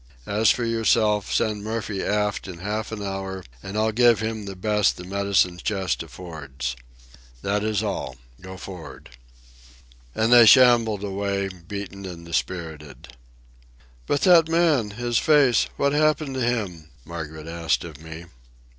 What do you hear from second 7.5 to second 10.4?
is all. Go for'ard." And